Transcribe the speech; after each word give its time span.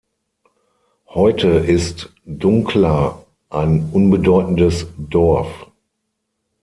Heute 1.09 1.47
ist 1.49 2.09
Dunqula 2.25 3.23
ein 3.51 3.87
unbedeutendes 3.93 4.87
Dorf. 4.97 5.67